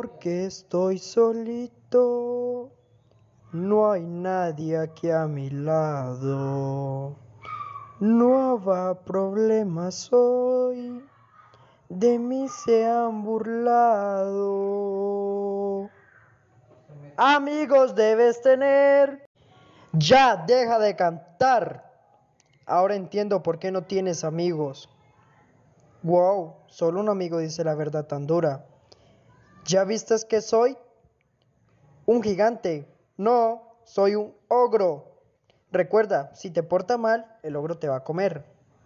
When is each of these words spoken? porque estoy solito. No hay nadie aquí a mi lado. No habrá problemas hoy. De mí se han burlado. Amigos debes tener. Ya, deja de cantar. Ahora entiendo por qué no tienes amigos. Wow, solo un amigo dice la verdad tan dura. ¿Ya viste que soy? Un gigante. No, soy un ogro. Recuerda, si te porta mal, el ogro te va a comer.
porque 0.00 0.46
estoy 0.46 0.96
solito. 0.96 2.70
No 3.52 3.92
hay 3.92 4.02
nadie 4.02 4.78
aquí 4.78 5.10
a 5.10 5.26
mi 5.26 5.50
lado. 5.50 7.18
No 7.98 8.50
habrá 8.52 8.94
problemas 8.94 10.10
hoy. 10.10 11.04
De 11.90 12.18
mí 12.18 12.48
se 12.48 12.86
han 12.86 13.24
burlado. 13.24 14.30
Amigos 17.18 17.94
debes 17.94 18.40
tener. 18.40 19.28
Ya, 19.92 20.34
deja 20.46 20.78
de 20.78 20.96
cantar. 20.96 21.92
Ahora 22.64 22.94
entiendo 22.94 23.42
por 23.42 23.58
qué 23.58 23.70
no 23.70 23.82
tienes 23.82 24.24
amigos. 24.24 24.88
Wow, 26.02 26.54
solo 26.68 27.00
un 27.00 27.10
amigo 27.10 27.36
dice 27.38 27.64
la 27.64 27.74
verdad 27.74 28.06
tan 28.06 28.26
dura. 28.26 28.64
¿Ya 29.70 29.84
viste 29.84 30.16
que 30.28 30.40
soy? 30.40 30.76
Un 32.04 32.24
gigante. 32.24 32.88
No, 33.16 33.76
soy 33.84 34.16
un 34.16 34.34
ogro. 34.48 35.22
Recuerda, 35.70 36.34
si 36.34 36.50
te 36.50 36.64
porta 36.64 36.98
mal, 36.98 37.38
el 37.44 37.54
ogro 37.54 37.78
te 37.78 37.86
va 37.86 37.98
a 37.98 38.02
comer. 38.02 38.44